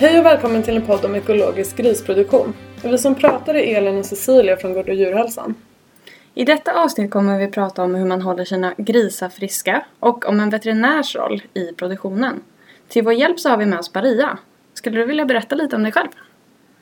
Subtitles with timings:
[0.00, 2.54] Hej och välkommen till en podd om ekologisk grisproduktion.
[2.82, 5.54] Vi som pratar är Elin och Cecilia från Gård och djurhälsan.
[6.34, 10.40] I detta avsnitt kommer vi prata om hur man håller sina grisar friska och om
[10.40, 12.42] en veterinärs roll i produktionen.
[12.88, 14.38] Till vår hjälp så har vi med oss Maria.
[14.74, 16.08] Skulle du vilja berätta lite om dig själv?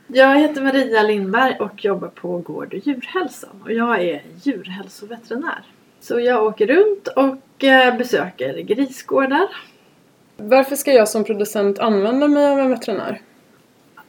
[0.07, 5.63] Jag heter Maria Lindberg och jobbar på Gård och djurhälsan och jag är djurhälsoveterinär.
[6.01, 9.49] Så jag åker runt och eh, besöker grisgårdar.
[10.41, 13.21] Varför ska jag som producent använda mig av en veterinär?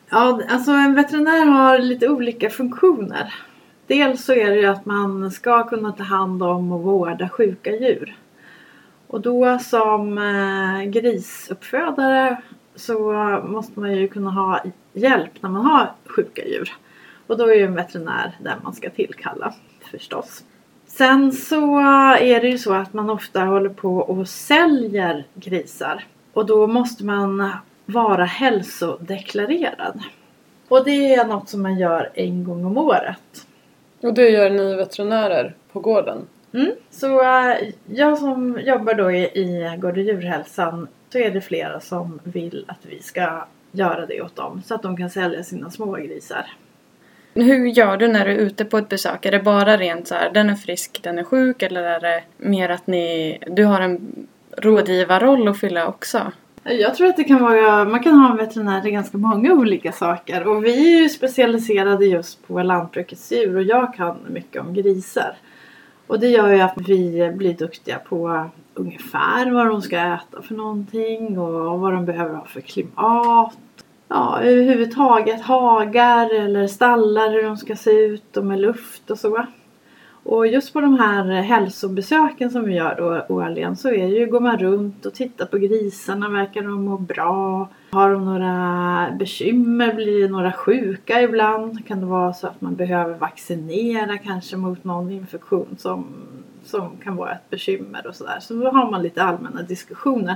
[0.10, 3.34] Ja, alltså en veterinär har lite olika funktioner.
[3.88, 7.72] Dels så är det ju att man ska kunna ta hand om och vårda sjuka
[7.72, 8.18] djur.
[9.08, 12.42] Och då som eh, grisuppfödare
[12.76, 13.12] så
[13.48, 16.74] måste man ju kunna ha hjälp när man har sjuka djur.
[17.28, 19.54] Och då är ju en veterinär den man ska tillkalla
[19.92, 20.44] förstås.
[20.88, 21.80] Sen så
[22.20, 26.04] är det ju så att man ofta håller på och säljer grisar.
[26.34, 27.52] Och då måste man
[27.86, 30.00] vara hälsodeklarerad.
[30.68, 33.48] Och det är något som man gör en gång om året.
[34.02, 36.28] Och det gör ni veterinärer på gården?
[36.54, 36.72] Mm.
[36.90, 41.80] Så äh, jag som jobbar då i, i Gård och djurhälsan så är det flera
[41.80, 45.72] som vill att vi ska göra det åt dem så att de kan sälja sina
[45.72, 46.46] smågrisar.
[47.34, 49.26] Hur gör du när du är ute på ett besök?
[49.26, 52.24] Är det bara rent så här, den är frisk, den är sjuk eller är det
[52.38, 54.28] mer att ni, du har en
[54.62, 56.32] rådgivarroll att fylla också?
[56.64, 59.92] Jag tror att det kan vara, man kan ha en veterinär till ganska många olika
[59.92, 64.74] saker och vi är ju specialiserade just på lantbrukets djur och jag kan mycket om
[64.74, 65.36] grisar.
[66.08, 70.56] Och det gör ju att vi blir duktiga på ungefär vad de ska äta för
[70.56, 73.58] någonting och vad de behöver ha för klimat.
[74.08, 79.46] Ja, överhuvudtaget hagar eller stallar, hur de ska se ut och med luft och så.
[80.32, 84.40] Och just på de här hälsobesöken som vi gör då årligen så är ju, går
[84.40, 87.70] man runt och tittar på grisarna, verkar de må bra?
[87.92, 89.94] Har de några bekymmer?
[89.94, 91.88] Blir några sjuka ibland?
[91.88, 96.06] Kan det vara så att man behöver vaccinera kanske mot någon infektion som,
[96.66, 98.38] som kan vara ett bekymmer och sådär.
[98.42, 100.36] Så då har man lite allmänna diskussioner.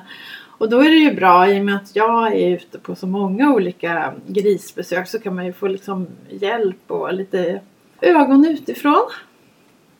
[0.57, 3.07] Och då är det ju bra i och med att jag är ute på så
[3.07, 7.61] många olika grisbesök så kan man ju få liksom hjälp och lite
[8.01, 9.09] ögon utifrån.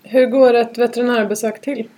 [0.03, 1.90] Hur går ett veterinärbesök till?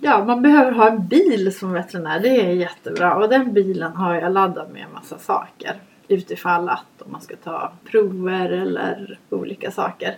[0.00, 2.20] Ja, man behöver ha en bil som veterinär.
[2.20, 3.16] Det är jättebra.
[3.16, 5.74] Och den bilen har jag laddat med en massa saker.
[6.08, 10.16] Utifall att om man ska ta prover eller olika saker.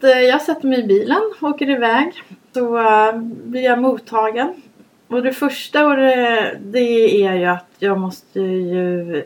[0.00, 2.22] Jag sätter mig i bilen, åker iväg.
[2.54, 4.62] Så eh, blir jag mottagen.
[5.08, 9.24] Och det första och det, det är ju att jag måste ju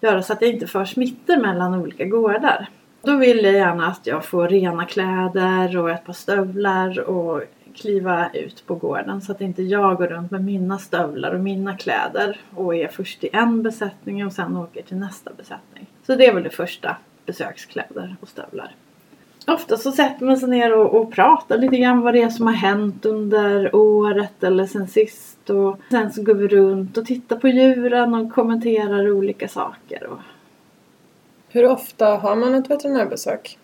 [0.00, 2.68] göra så att jag inte för smittor mellan olika gårdar.
[3.02, 7.42] Då vill jag gärna att jag får rena kläder och ett par stövlar och
[7.74, 11.76] kliva ut på gården så att inte jag går runt med mina stövlar och mina
[11.76, 15.86] kläder och är först i en besättning och sen åker till nästa besättning.
[16.06, 16.96] Så det är väl det första,
[17.26, 18.74] besökskläder och stövlar.
[19.46, 22.46] Ofta så sätter man sig ner och, och pratar lite grann vad det är som
[22.46, 25.50] har hänt under året eller sen sist.
[25.50, 30.06] Och sen så går vi runt och tittar på djuren och kommenterar olika saker.
[30.06, 30.18] Och
[31.52, 33.58] hur ofta har man ett veterinärbesök?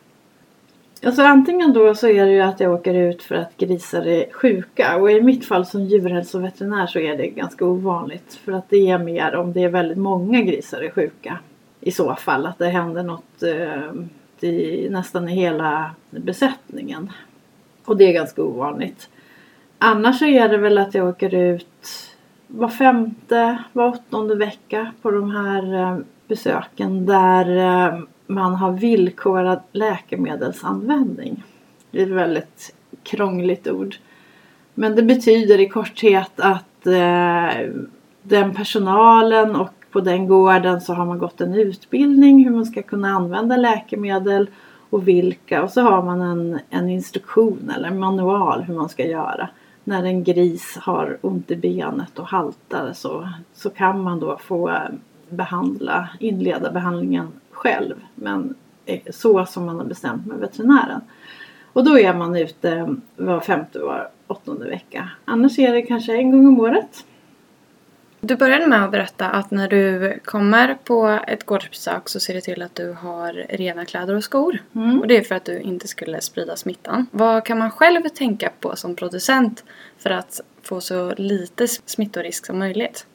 [1.04, 4.32] Alltså antingen då så är det ju att jag åker ut för att grisar är
[4.32, 8.90] sjuka och i mitt fall som djurhälsoveterinär så är det ganska ovanligt för att det
[8.90, 11.38] är mer om det är väldigt många grisar är sjuka.
[11.80, 17.12] I så fall att det händer något eh, i, nästan i hela besättningen.
[17.84, 19.08] Och det är ganska ovanligt.
[19.78, 22.06] Annars så är det väl att jag åker ut
[22.46, 25.98] var femte, var åttonde vecka på de här eh,
[26.28, 31.42] besöken där eh, man har villkorad läkemedelsanvändning.
[31.90, 33.96] Det är ett väldigt krångligt ord.
[34.74, 37.68] Men det betyder i korthet att eh,
[38.22, 42.82] den personalen och på den gården så har man gått en utbildning hur man ska
[42.82, 44.50] kunna använda läkemedel
[44.90, 49.06] och vilka och så har man en, en instruktion eller en manual hur man ska
[49.06, 49.48] göra.
[49.84, 54.78] När en gris har ont i benet och haltar så, så kan man då få
[55.28, 57.94] behandla, inleda behandlingen själv.
[58.14, 58.54] Men
[59.10, 61.00] så som man har bestämt med veterinären.
[61.72, 65.10] Och då är man ute var femte, var åttonde vecka.
[65.24, 67.04] Annars är det kanske en gång om året.
[68.20, 72.40] Du började med att berätta att när du kommer på ett gårdsbesök så ser du
[72.40, 74.58] till att du har rena kläder och skor.
[74.74, 75.00] Mm.
[75.00, 77.06] Och det är för att du inte skulle sprida smittan.
[77.10, 79.64] Vad kan man själv tänka på som producent
[79.98, 83.06] för att få så lite smittorisk som möjligt?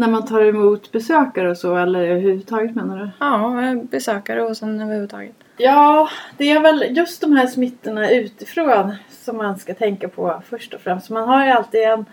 [0.00, 3.10] När man tar emot besökare och så eller överhuvudtaget menar du?
[3.18, 5.34] Ja, besökare och sen överhuvudtaget.
[5.56, 10.74] Ja, det är väl just de här smittorna utifrån som man ska tänka på först
[10.74, 11.10] och främst.
[11.10, 12.04] Man har ju alltid en...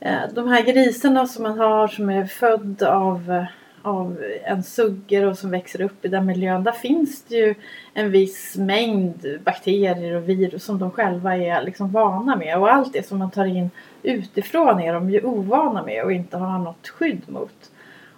[0.00, 3.46] Eh, de här grisarna som man har som är född av,
[3.82, 6.64] av en suggor och som växer upp i den miljön.
[6.64, 7.54] Där finns det ju
[7.94, 12.58] en viss mängd bakterier och virus som de själva är liksom vana med.
[12.58, 13.70] Och allt det som man tar in
[14.02, 17.70] utifrån är de ju ovana med och inte har något skydd mot.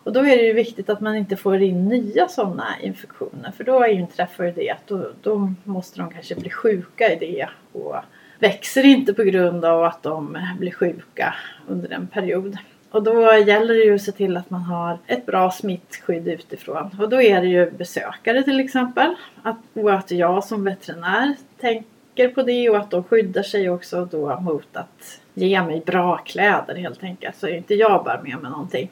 [0.02, 3.64] Och då är det ju viktigt att man inte får in nya sådana infektioner för
[3.64, 7.96] då inträffar ju det att då, då måste de kanske bli sjuka i det och
[8.38, 11.34] växer inte på grund av att de blir sjuka
[11.68, 12.58] under en period.
[12.90, 16.90] Och då gäller det ju att se till att man har ett bra smittskydd utifrån.
[16.98, 19.14] Och då är det ju besökare till exempel.
[19.42, 24.08] Att, och att jag som veterinär tänker på det och att de skyddar sig också
[24.10, 27.36] då mot att ge mig bra kläder helt enkelt.
[27.36, 28.90] Så inte jag bär med mig någonting.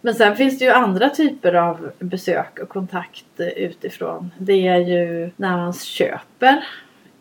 [0.00, 4.30] Men sen finns det ju andra typer av besök och kontakt utifrån.
[4.38, 6.64] Det är ju när man köper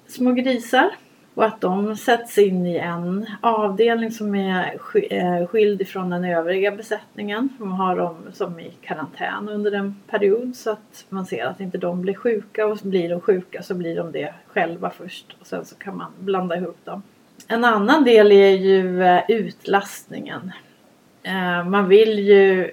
[0.07, 0.89] små grisar
[1.35, 4.79] och att de sätts in i en avdelning som är
[5.09, 7.49] eh, skild ifrån den övriga besättningen.
[7.57, 11.77] Man har dem som i karantän under en period så att man ser att inte
[11.77, 15.65] de blir sjuka och blir de sjuka så blir de det själva först och sen
[15.65, 17.03] så kan man blanda ihop dem.
[17.47, 20.51] En annan del är ju eh, utlastningen.
[21.23, 22.71] Eh, man vill ju,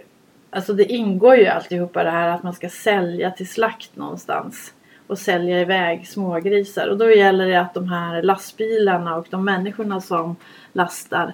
[0.51, 4.73] alltså det ingår ju alltihopa det här att man ska sälja till slakt någonstans
[5.07, 6.89] och sälja iväg smågrisar.
[6.89, 10.37] Och då gäller det att de här lastbilarna och de människorna som
[10.73, 11.33] lastar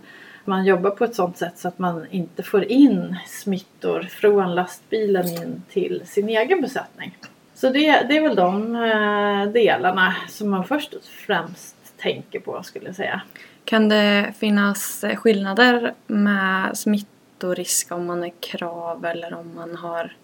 [0.48, 5.26] man jobbar på ett sådant sätt så att man inte får in smittor från lastbilen
[5.28, 7.16] in till sin egen besättning.
[7.54, 12.62] Så det, det är väl de eh, delarna som man först och främst tänker på
[12.62, 13.20] skulle jag säga.
[13.64, 20.16] Kan det finnas skillnader med smittorisk om man är krav eller om man har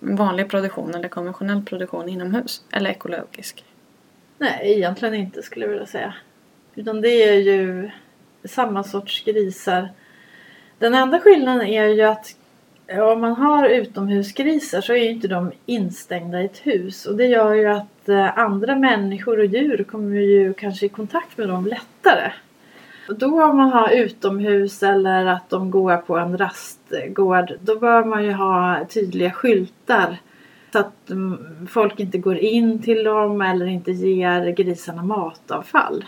[0.00, 2.64] vanlig produktion eller konventionell produktion inomhus?
[2.72, 3.64] Eller ekologisk?
[4.38, 6.14] Nej, egentligen inte skulle jag vilja säga.
[6.74, 7.90] Utan det är ju
[8.44, 9.88] samma sorts grisar.
[10.78, 12.36] Den enda skillnaden är ju att
[12.88, 17.06] om man har utomhusgrisar så är ju inte de instängda i ett hus.
[17.06, 21.38] Och det gör ju att eh, andra människor och djur kommer ju kanske i kontakt
[21.38, 22.32] med dem lättare.
[23.08, 28.24] Då om man har utomhus eller att de går på en rastgård då bör man
[28.24, 30.18] ju ha tydliga skyltar
[30.72, 36.04] så att mm, folk inte går in till dem eller inte ger grisarna matavfall.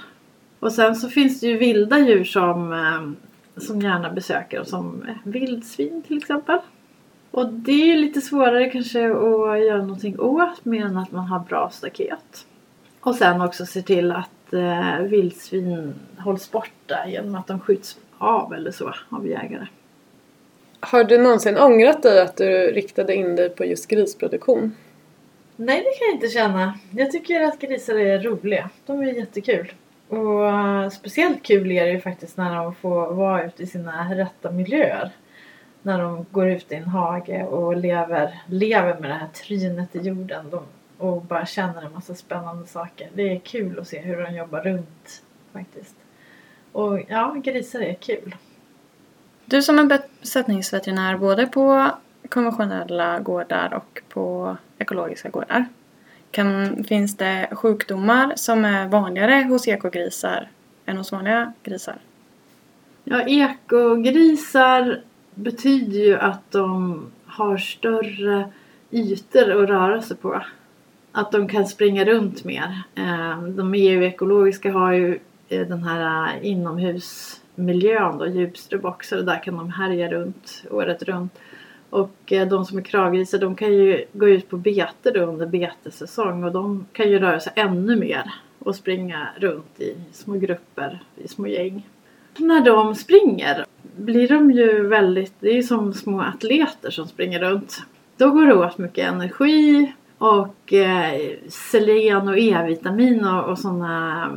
[0.60, 6.02] Och sen så finns det ju vilda djur som, eh, som gärna besöker som vildsvin
[6.02, 6.58] till exempel.
[7.30, 11.26] Och det är ju lite svårare kanske att göra någonting åt mer än att man
[11.26, 12.46] har bra staket.
[13.00, 18.54] Och sen också se till att eh, vildsvin hålls borta genom att de skjuts av
[18.54, 19.66] eller så av jägare.
[20.80, 24.72] Har du någonsin ångrat dig att du riktade in dig på just grisproduktion?
[25.56, 26.78] Nej, det kan jag inte känna.
[26.90, 28.70] Jag tycker att grisar är roliga.
[28.86, 29.72] De är jättekul.
[30.08, 34.14] Och uh, speciellt kul är det ju faktiskt när de får vara ute i sina
[34.14, 35.10] rätta miljöer.
[35.82, 39.98] När de går ut i en hage och lever, lever med det här trynet i
[39.98, 40.50] jorden.
[40.50, 40.62] De
[40.98, 43.08] och bara känner en massa spännande saker.
[43.14, 45.22] Det är kul att se hur de jobbar runt
[45.52, 45.94] faktiskt.
[46.72, 48.34] Och ja, grisar är kul.
[49.44, 49.84] Du som är
[50.20, 51.90] besättningsveterinär både på
[52.28, 55.66] konventionella gårdar och på ekologiska gårdar.
[56.30, 60.48] Kan, finns det sjukdomar som är vanligare hos ekogrisar
[60.86, 61.96] än hos vanliga grisar?
[63.04, 65.02] Ja, ekogrisar
[65.34, 68.52] betyder ju att de har större
[68.90, 70.42] ytor att röra sig på
[71.16, 72.82] att de kan springa runt mer.
[72.94, 75.18] Eh, de EU-ekologiska har ju
[75.48, 81.32] eh, den här eh, inomhusmiljön då, djupströboxar och där kan de härja runt året runt.
[81.90, 86.44] Och de som är kravgrisar de kan ju gå ut på bete då under betesäsong
[86.44, 91.28] och de kan ju röra sig ännu mer och springa runt i små grupper, i
[91.28, 91.88] små gäng.
[92.36, 93.64] När de springer
[93.96, 97.82] blir de ju väldigt, det är ju som små atleter som springer runt.
[98.16, 104.30] Då går det åt mycket energi och eh, selen och E-vitamin och, och sådana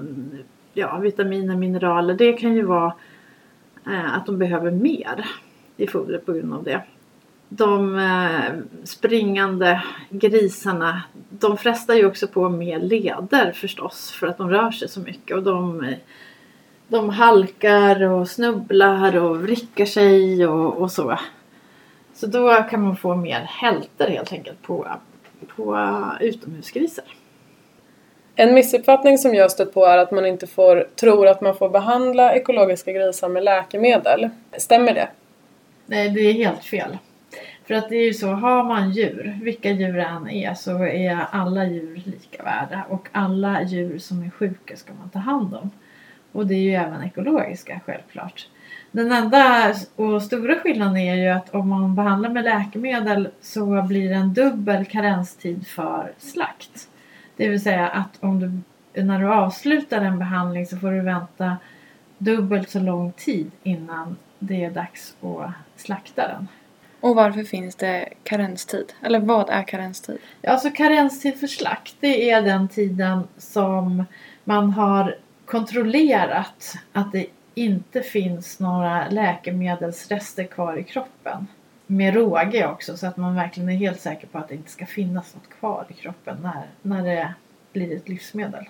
[0.74, 2.14] ja, vitaminer, mineraler.
[2.14, 2.94] Det kan ju vara
[3.88, 5.26] eh, att de behöver mer
[5.78, 6.82] i fodret på grund av det.
[7.50, 14.50] De eh, springande grisarna, de frestar ju också på mer leder förstås för att de
[14.50, 15.94] rör sig så mycket och de,
[16.88, 21.20] de halkar och snubblar och vrickar sig och, och så.
[22.14, 24.88] Så då kan man få mer hälter helt enkelt på
[25.46, 27.06] på utomhusgrisar.
[28.36, 31.70] En missuppfattning som jag stött på är att man inte får, tror att man får
[31.70, 34.30] behandla ekologiska grisar med läkemedel.
[34.58, 35.10] Stämmer det?
[35.86, 36.98] Nej, det är helt fel.
[37.68, 40.84] För att det är ju så, har man djur, vilka djur det än är, så
[40.84, 42.84] är alla djur lika värda.
[42.90, 45.70] Och alla djur som är sjuka ska man ta hand om.
[46.32, 48.48] Och det är ju även ekologiska självklart.
[48.92, 54.10] Den enda och stora skillnaden är ju att om man behandlar med läkemedel så blir
[54.10, 56.90] det en dubbel karenstid för slakt.
[57.36, 58.40] Det vill säga att om
[58.94, 61.58] du, när du avslutar en behandling så får du vänta
[62.18, 66.48] dubbelt så lång tid innan det är dags att slakta den.
[67.00, 68.94] Och varför finns det karenstid?
[69.02, 70.18] Eller vad är karenstid?
[70.42, 74.06] Ja, alltså karenstid för slakt det är den tiden som
[74.44, 75.16] man har
[75.50, 77.26] kontrollerat att det
[77.56, 81.48] inte finns några läkemedelsrester kvar i kroppen.
[81.88, 84.86] Med råge också så att man verkligen är helt säker på att det inte ska
[84.86, 87.34] finnas något kvar i kroppen när, när det
[87.74, 88.70] blir ett livsmedel.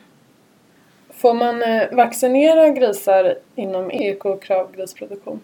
[1.10, 5.40] Får man eh, vaccinera grisar inom ekokravgrisproduktion?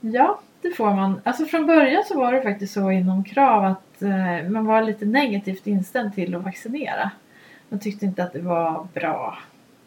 [0.00, 1.20] Ja, det får man.
[1.24, 5.04] Alltså från början så var det faktiskt så inom krav att eh, man var lite
[5.04, 7.10] negativt inställd till att vaccinera.
[7.68, 9.38] Man tyckte inte att det var bra.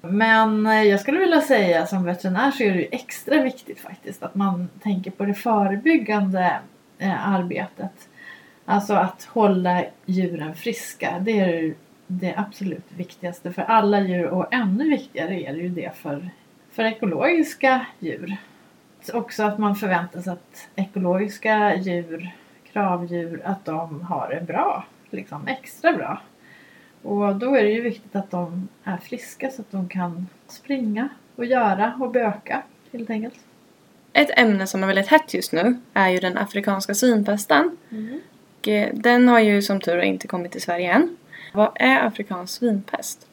[0.10, 4.24] Men eh, jag skulle vilja säga som veterinär så är det ju extra viktigt faktiskt
[4.24, 6.60] att man tänker på det förebyggande
[6.98, 8.10] eh, arbetet.
[8.66, 11.20] Alltså att hålla djuren friska.
[11.20, 11.74] Det är
[12.08, 16.30] det absolut viktigaste för alla djur och ännu viktigare är det ju det för,
[16.72, 18.38] för ekologiska djur.
[19.14, 22.32] Också att man förväntar sig att ekologiska djur,
[22.72, 24.86] kravdjur, att de har det bra.
[25.10, 26.22] Liksom extra bra.
[27.06, 31.10] Och då är det ju viktigt att de är friska så att de kan springa
[31.36, 33.36] och göra och böka helt enkelt.
[34.14, 37.78] Ett ämne som är väldigt hett just nu är ju den afrikanska svinpesten.
[37.92, 38.22] Mm.
[38.68, 41.18] Eh, den har ju som tur är inte kommit till Sverige än.
[41.54, 43.28] Vad är afrikansk svinpest?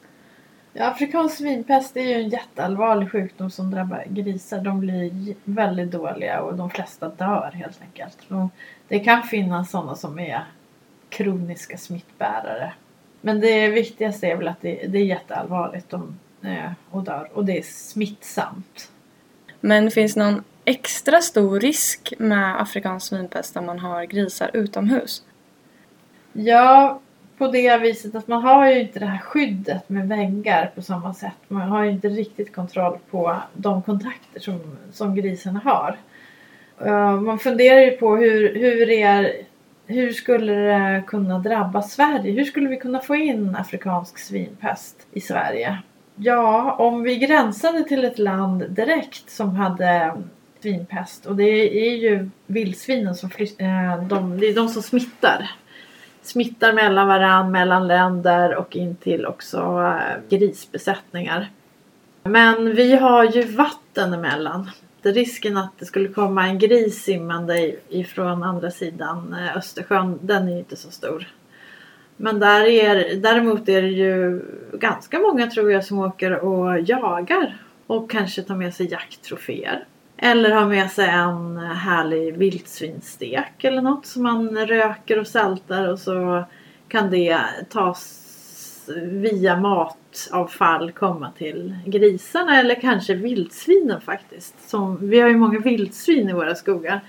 [0.72, 4.60] Ja, afrikansk svinpest är ju en jätteallvarlig sjukdom som drabbar grisar.
[4.60, 8.18] De blir väldigt dåliga och de flesta dör helt enkelt.
[8.88, 10.44] Det kan finnas sådana som är
[11.08, 12.72] kroniska smittbärare
[13.22, 17.44] men det viktigaste är väl att det, det är jätteallvarligt de, eh, och dör och
[17.44, 18.90] det är smittsamt.
[19.60, 25.22] Men finns någon extra stor risk med afrikansk svinpest när man har grisar utomhus?
[26.32, 27.00] Ja,
[27.38, 31.14] på det viset att man har ju inte det här skyddet med väggar på samma
[31.14, 31.36] sätt.
[31.48, 34.60] Man har ju inte riktigt kontroll på de kontakter som,
[34.92, 35.96] som grisarna har.
[37.20, 39.32] Man funderar ju på hur, hur är
[39.86, 42.32] hur skulle det kunna drabba Sverige?
[42.32, 45.78] Hur skulle vi kunna få in afrikansk svinpest i Sverige?
[46.16, 50.12] Ja, om vi gränsade till ett land direkt som hade
[50.60, 55.50] svinpest och det är ju vildsvinen som äh, de, det är de som smittar.
[56.22, 61.50] Smittar mellan varann, mellan länder och in till också eh, grisbesättningar.
[62.22, 64.70] Men vi har ju vatten emellan
[65.10, 70.52] risken att det skulle komma en gris simmande ifrån andra sidan eh, Östersjön, den är
[70.52, 71.28] ju inte så stor.
[72.16, 74.42] Men där är, däremot är det ju
[74.72, 79.84] ganska många tror jag som åker och jagar och kanske tar med sig jakttroféer.
[80.16, 85.98] Eller har med sig en härlig vildsvinstek eller något som man röker och saltar och
[85.98, 86.44] så
[86.88, 87.38] kan det
[87.70, 88.21] tas
[89.02, 94.68] via matavfall komma till grisarna eller kanske vildsvinen faktiskt.
[94.70, 97.00] Som, vi har ju många vildsvin i våra skogar.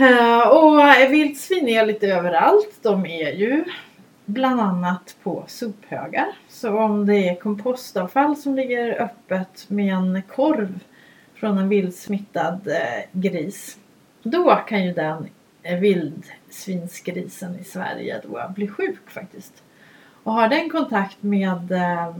[0.00, 0.78] Eh, och
[1.12, 2.78] vildsvin är lite överallt.
[2.82, 3.64] De är ju
[4.26, 6.26] bland annat på sophögar.
[6.48, 10.80] Så om det är kompostavfall som ligger öppet med en korv
[11.34, 13.78] från en vildsmittad eh, gris.
[14.22, 15.28] Då kan ju den
[15.62, 19.62] eh, vildsvinsgrisen i Sverige då bli sjuk faktiskt.
[20.26, 22.14] Och har den kontakt med eh,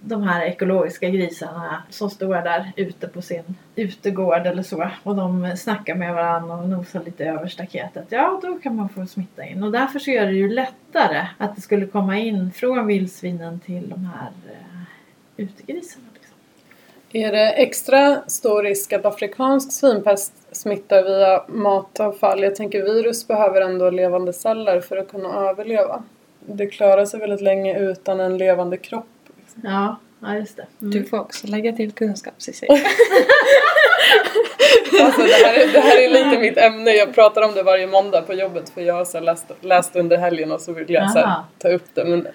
[0.00, 5.56] de här ekologiska grisarna som står där ute på sin utegård eller så och de
[5.56, 8.06] snackar med varandra och nosar lite över staketet.
[8.08, 11.56] Ja, då kan man få smitta in och därför så är det ju lättare att
[11.56, 16.06] det skulle komma in från vildsvinen till de här eh, utegrisarna.
[16.14, 16.36] Liksom.
[17.12, 22.42] Är det extra stor risk att afrikansk svinpest smittar via matavfall?
[22.42, 26.02] Jag tänker virus behöver ändå levande celler för att kunna överleva
[26.40, 29.06] det klarar sig väldigt länge utan en levande kropp.
[29.36, 29.62] Liksom.
[29.64, 30.66] Ja, ja just det.
[30.80, 30.90] Mm.
[30.90, 32.66] Du får också lägga till kunskap Cissi.
[35.02, 36.90] alltså, det, här är, det här är lite mitt ämne.
[36.90, 40.18] Jag pratar om det varje måndag på jobbet för jag har så läst, läst under
[40.18, 42.04] helgen och så vill jag så ta upp det.
[42.04, 42.28] Men...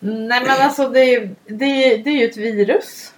[0.00, 3.14] Nej men alltså det, det, det är ju ett virus.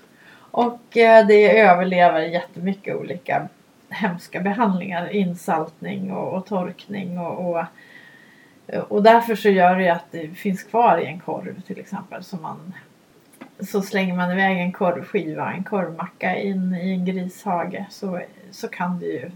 [0.50, 3.48] Och eh, det överlever jättemycket olika
[3.88, 5.08] hemska behandlingar.
[5.14, 7.64] Insaltning och, och torkning och, och
[8.88, 12.24] och därför så gör det ju att det finns kvar i en korv till exempel.
[12.24, 12.74] Så, man,
[13.60, 18.98] så slänger man iväg en korvskiva, en korvmacka in i en grishage så, så kan
[18.98, 19.30] det ju,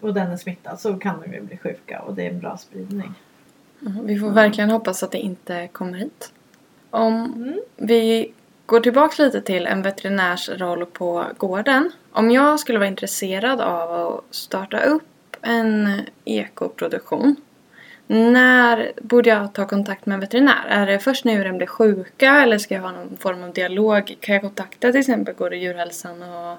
[0.00, 2.56] och den är smittad, så kan de ju bli sjuka och det är en bra
[2.56, 3.14] spridning.
[3.86, 6.32] Mm, vi får verkligen hoppas att det inte kommer hit.
[6.90, 7.60] Om mm.
[7.76, 8.32] vi
[8.66, 11.92] går tillbaka lite till en veterinärs roll på gården.
[12.12, 17.36] Om jag skulle vara intresserad av att starta upp en ekoproduktion.
[18.12, 20.66] När borde jag ta kontakt med en veterinär?
[20.68, 24.16] Är det först när djuren blir sjuka eller ska jag ha någon form av dialog?
[24.20, 26.56] Kan jag kontakta till exempel Gård och djurhälsan och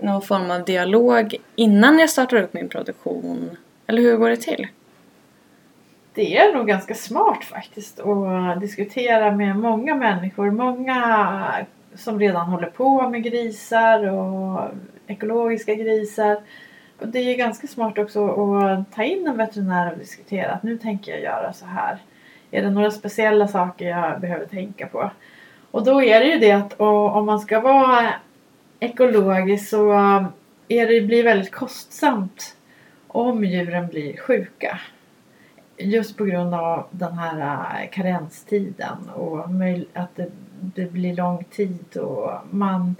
[0.00, 3.56] någon form av dialog innan jag startar upp min produktion?
[3.86, 4.66] Eller hur går det till?
[6.14, 10.50] Det är nog ganska smart faktiskt att diskutera med många människor.
[10.50, 14.70] Många som redan håller på med grisar och
[15.06, 16.36] ekologiska grisar.
[17.04, 21.12] Det är ganska smart också att ta in en veterinär och diskutera att nu tänker
[21.12, 21.98] jag göra så här.
[22.50, 25.10] Är det några speciella saker jag behöver tänka på?
[25.70, 28.12] Och då är det ju det att om man ska vara
[28.80, 29.92] ekologisk så
[30.68, 32.56] är det, blir väldigt kostsamt
[33.08, 34.78] om djuren blir sjuka.
[35.76, 39.44] Just på grund av den här äh, karenstiden och
[39.92, 40.20] att
[40.52, 42.96] det blir lång tid och man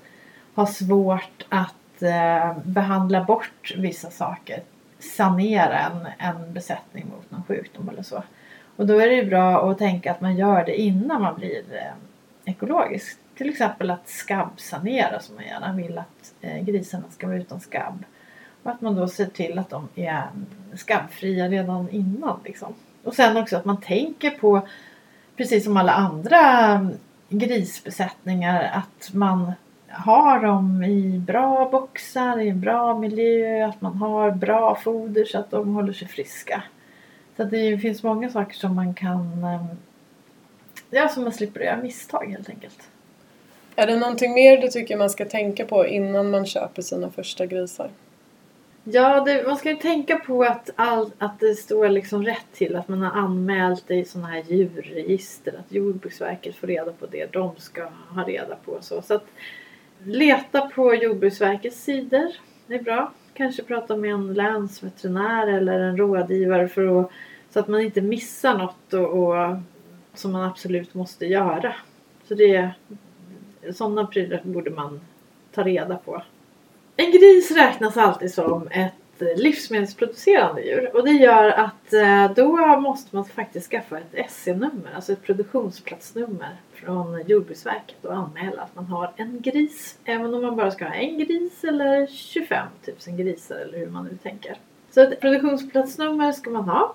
[0.55, 4.63] har svårt att eh, behandla bort vissa saker.
[4.99, 8.23] Sanera en, en besättning mot någon sjukdom eller så.
[8.77, 12.53] Och då är det bra att tänka att man gör det innan man blir eh,
[12.53, 13.19] ekologisk.
[13.37, 18.05] Till exempel att skabbsanera som man gärna vill att eh, grisarna ska vara utan skabb.
[18.63, 20.23] Och att man då ser till att de är
[20.75, 22.41] skabbfria redan innan.
[22.45, 22.75] Liksom.
[23.05, 24.69] Och sen också att man tänker på,
[25.37, 26.93] precis som alla andra mm,
[27.29, 29.53] grisbesättningar, att man
[29.93, 35.39] har dem i bra boxar, i en bra miljö, att man har bra foder så
[35.39, 36.63] att de håller sig friska.
[37.37, 39.77] Så det finns många saker som man kan, ehm,
[40.91, 42.89] ja som man slipper göra misstag helt enkelt.
[43.77, 47.47] Är det någonting mer du tycker man ska tänka på innan man köper sina första
[47.47, 47.91] grisar?
[48.85, 52.77] Ja, det, man ska ju tänka på att, all, att det står liksom rätt till.
[52.77, 55.55] Att man har anmält det i sådana här djurregister.
[55.59, 58.79] Att Jordbruksverket får reda på det de ska ha reda på.
[58.81, 59.27] Så, så att
[60.05, 62.33] leta på Jordbruksverkets sidor.
[62.67, 63.13] Det är bra.
[63.35, 67.11] Kanske prata med en länsveterinär eller en rådgivare för att,
[67.51, 69.57] så att man inte missar något och, och
[70.15, 71.75] som man absolut måste göra.
[72.29, 72.71] Så det,
[73.73, 75.01] sådana prylar borde man
[75.53, 76.23] ta reda på.
[76.97, 78.93] En gris räknas alltid som ett
[79.37, 85.13] livsmedelsproducerande djur och det gör att eh, då måste man faktiskt skaffa ett SC-nummer, alltså
[85.13, 89.99] ett produktionsplatsnummer från Jordbruksverket och anmäla att man har en gris.
[90.05, 92.67] Även om man bara ska ha en gris eller 25
[93.07, 94.57] 000 grisar eller hur man nu tänker.
[94.91, 96.95] Så ett produktionsplatsnummer ska man ha.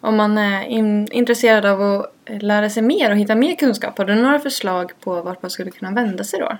[0.00, 3.98] Om man är in intresserad av att eh, lära sig mer och hitta mer kunskap,
[3.98, 6.56] har du några förslag på vart man skulle kunna vända sig då?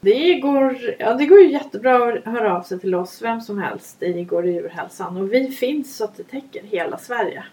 [0.00, 3.58] Det går, ja, det går ju jättebra att höra av sig till oss, vem som
[3.58, 5.16] helst i Gård och djurhälsan.
[5.16, 7.44] Och vi finns så att det täcker hela Sverige.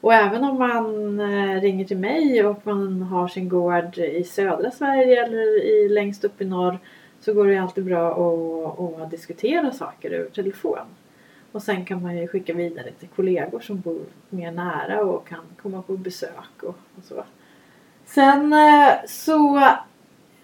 [0.00, 4.70] Och även om man eh, ringer till mig och man har sin gård i södra
[4.70, 6.78] Sverige eller i, längst upp i norr
[7.20, 10.86] så går det alltid bra att, att diskutera saker över telefon.
[11.52, 15.44] Och sen kan man ju skicka vidare till kollegor som bor mer nära och kan
[15.62, 17.24] komma på besök och, och så.
[18.04, 19.70] Sen eh, så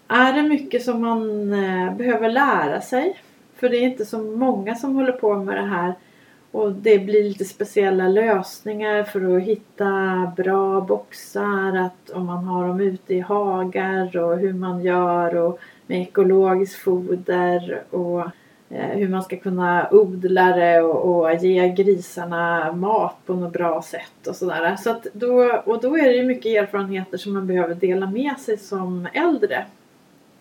[0.09, 3.21] är det mycket som man eh, behöver lära sig.
[3.57, 5.95] För det är inte så många som håller på med det här.
[6.51, 11.77] Och det blir lite speciella lösningar för att hitta bra boxar.
[11.77, 16.79] Att om man har dem ute i hagar och hur man gör och med ekologiskt
[16.79, 18.21] foder och
[18.71, 23.83] eh, hur man ska kunna odla det och, och, ge grisarna mat på något bra
[23.83, 24.77] sätt och sådär.
[24.77, 28.39] Så att då, och då är det ju mycket erfarenheter som man behöver dela med
[28.39, 29.65] sig som äldre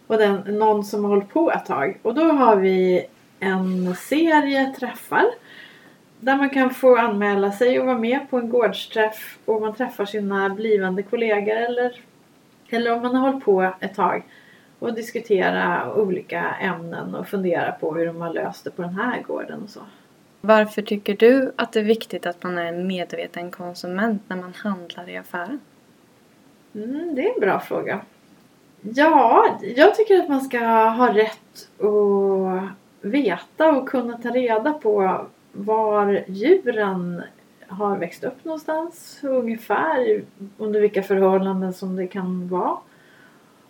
[0.07, 1.99] och den, någon som har hållit på ett tag.
[2.01, 3.05] Och då har vi
[3.39, 5.25] en serie träffar
[6.19, 10.05] där man kan få anmäla sig och vara med på en gårdsträff och man träffar
[10.05, 12.01] sina blivande kollegor eller,
[12.69, 14.23] eller om man har hållit på ett tag
[14.79, 19.21] och diskutera olika ämnen och fundera på hur de har löst det på den här
[19.21, 19.81] gården och så.
[20.41, 24.53] Varför tycker du att det är viktigt att man är en medveten konsument när man
[24.53, 25.59] handlar i affären?
[26.75, 28.01] Mm, det är en bra fråga.
[28.93, 32.69] Ja, jag tycker att man ska ha rätt att
[33.01, 37.21] veta och kunna ta reda på var djuren
[37.67, 39.19] har växt upp någonstans.
[39.23, 40.23] Ungefär
[40.57, 42.77] under vilka förhållanden som det kan vara.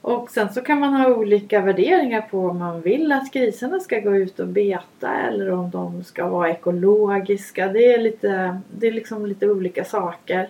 [0.02, 4.00] Och sen så kan man ha olika värderingar på om man vill att grisarna ska
[4.00, 7.68] gå ut och beta eller om de ska vara ekologiska.
[7.68, 10.50] Det är, lite, det är liksom lite olika saker.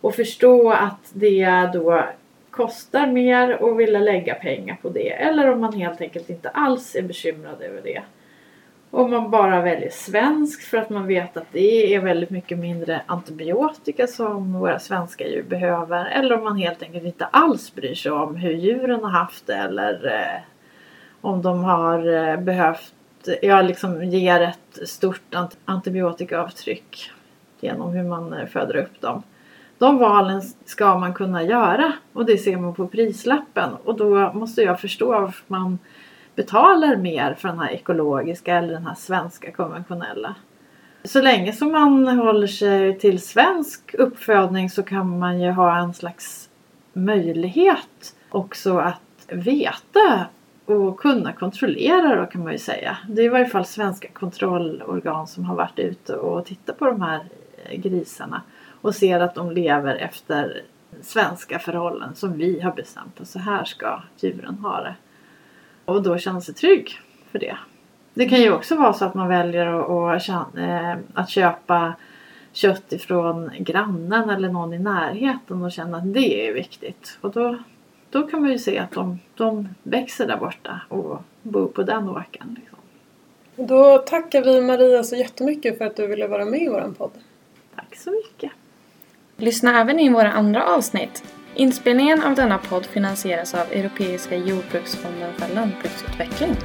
[0.00, 2.04] Och förstå att det då
[2.52, 5.10] kostar mer och vill lägga pengar på det.
[5.10, 8.02] Eller om man helt enkelt inte alls är bekymrad över det.
[8.90, 13.02] Om man bara väljer svenskt för att man vet att det är väldigt mycket mindre
[13.06, 16.04] antibiotika som våra svenska djur behöver.
[16.04, 19.54] Eller om man helt enkelt inte alls bryr sig om hur djuren har haft det
[19.54, 20.42] eller eh,
[21.20, 22.94] om de har eh, behövt,
[23.42, 27.10] ja liksom ger ett stort ant antibiotikaavtryck
[27.60, 29.22] genom hur man eh, föder upp dem.
[29.82, 34.62] De valen ska man kunna göra och det ser man på prislappen och då måste
[34.62, 35.78] jag förstå varför man
[36.34, 40.34] betalar mer för den här ekologiska eller den här svenska konventionella.
[41.04, 45.94] Så länge som man håller sig till svensk uppfödning så kan man ju ha en
[45.94, 46.48] slags
[46.92, 50.26] möjlighet också att veta
[50.64, 52.98] och kunna kontrollera då kan man ju säga.
[53.08, 57.02] Det är i varje fall svenska kontrollorgan som har varit ute och tittat på de
[57.02, 57.20] här
[57.74, 58.42] grisarna
[58.82, 60.62] och ser att de lever efter
[61.00, 64.94] svenska förhållanden som vi har bestämt och så här ska djuren ha det.
[65.84, 67.56] Och då känna sig trygg för det.
[68.14, 71.94] Det kan ju också vara så att man väljer att, att, att köpa
[72.52, 77.18] kött ifrån grannen eller någon i närheten och känna att det är viktigt.
[77.20, 77.58] Och då,
[78.10, 82.08] då kan man ju se att de, de växer där borta och bor på den
[82.08, 82.56] åkern.
[82.60, 82.78] Liksom.
[83.56, 87.10] Då tackar vi Maria så jättemycket för att du ville vara med i vår podd.
[87.76, 88.52] Tack så mycket.
[89.42, 91.24] Lyssna även in våra andra avsnitt.
[91.54, 96.56] Inspelningen av denna podd finansieras av Europeiska jordbruksfonden för lantbruksutveckling.